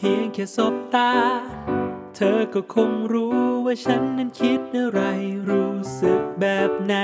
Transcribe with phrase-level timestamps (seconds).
[0.00, 1.12] เพียงแค่สบตา
[2.16, 5.00] เธอก็คงรู้ว่าฉันนั้นคิดอะไร
[5.48, 6.94] รู้สึกแบบไหน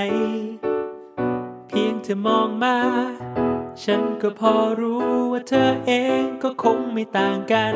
[1.69, 2.79] เพียงเธอมองมา
[3.85, 5.93] ฉันก็พอรู้ว่าเธอเอ
[6.23, 7.75] งก็คงไม่ต่างกัน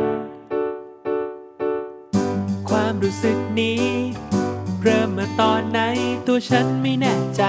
[2.69, 3.87] ความรู้สึกนี้
[4.83, 5.81] เริ่มมาตอนไหน
[6.27, 7.43] ตัวฉันไม่แน่ใจ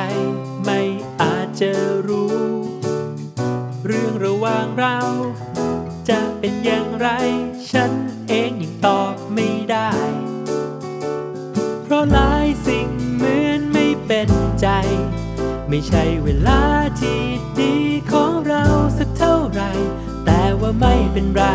[0.64, 0.82] ไม่
[1.22, 1.72] อาจจะ
[2.08, 2.40] รู้
[3.86, 4.98] เรื่องระหว่างเรา
[6.10, 7.08] จะเป็นอย่างไร
[7.72, 7.92] ฉัน
[8.28, 9.92] เองยังตอบไม่ได้
[11.84, 14.30] เพราะหลายสิ่งเหมือนไม่เป็น
[14.62, 14.68] ใจ
[15.70, 16.62] ไม่ใช่เวลา
[17.02, 17.22] ที่
[17.60, 17.74] ดี
[18.12, 18.64] ของเรา
[18.98, 19.72] สักเท่าไหร่
[20.26, 21.46] แต่ว่าไม่เป็นไร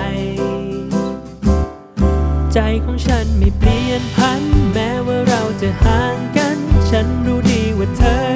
[2.53, 6.59] ใจของฉันไม่เปลี่ยนพัน แม้ว่าเราจะห่างกัน
[6.91, 8.27] ฉันรู้ดีว่าเธอ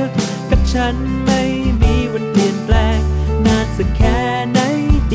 [0.51, 0.95] กับฉัน
[1.27, 1.43] ไม่
[1.83, 3.01] มีวันเปลี่ยนแปลง
[3.47, 4.19] นานสักแค่
[4.53, 4.61] ไหน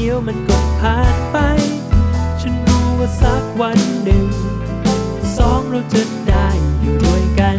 [0.04, 1.38] ดียวมันก็ผ่านไป
[2.42, 4.26] ฉันรู้ว่าสักวันหนึ่ง
[5.38, 6.48] สองเราจะได้
[6.82, 7.58] อยู่ด้วยกัน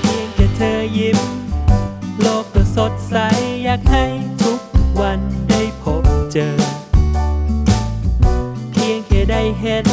[0.00, 1.18] เพียงแค่เธอยิ้ม
[2.20, 3.14] โลกก็สดใส
[3.64, 4.04] อยากให้
[4.42, 4.60] ทุก
[5.00, 6.48] วันได้พบเจอ
[8.70, 9.86] เพียงแค่ได้เห็น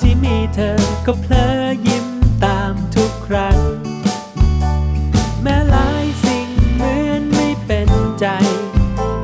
[0.00, 1.48] ที่มีเธอก็เพลอ
[1.86, 2.06] ยิ้ม
[2.44, 3.58] ตามทุกครั้ง
[5.42, 8.26] แม้หลายสิ่งเหมือนไม่เป็นใจ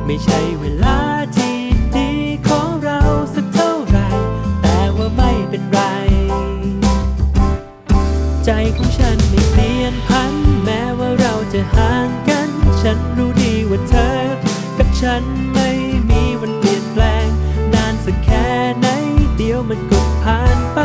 [0.05, 0.99] ไม่ใช่เวลา
[1.37, 1.57] ที่
[1.95, 2.09] ดี
[2.47, 3.01] ของเรา
[3.35, 3.97] สักเท่าไร
[4.61, 5.79] แต่ว่าไม่เป็นไร
[8.45, 12.49] ใจของฉันไม่เปลี่ยนพัน แม้ว่าเราจะห่างกัน
[12.81, 14.11] ฉันรู้ดีว่าเธอ
[14.77, 15.69] กับฉันไม่
[16.09, 17.27] มีวันเปลี่ยนแปลง
[17.73, 18.47] นานสักแค่
[18.79, 18.87] ไหน
[19.37, 19.81] เดียวมัน
[20.23, 20.79] ผ่านไป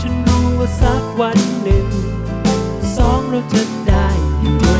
[0.00, 1.86] ฉันรู้ว่าสักวันหนึ่ง
[2.96, 4.06] สองเราจะได้
[4.40, 4.78] อยู่ด้ว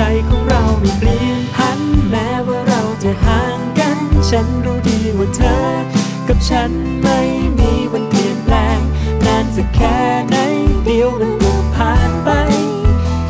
[0.00, 1.78] ใจของเราไม่เปลี่ยนพัน
[2.10, 3.98] แม้ว่าเราจะห่างกัน
[4.30, 5.56] ฉันรู้ดีว่าเธอ
[6.28, 6.70] กับฉัน
[7.02, 7.20] ไม่
[7.58, 8.80] มีวันเปลี่ยนแปลง
[9.26, 9.98] นานสักแค่
[10.28, 10.36] ไหน
[10.84, 12.30] เดียวนั้นก็ผ่านไป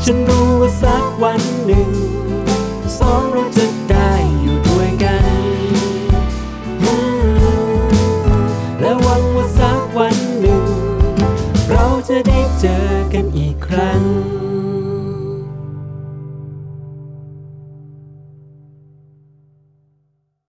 [0.04, 1.90] ฉันรู้ว่าสักวันหนึ่ง
[2.98, 3.95] สองเราจะได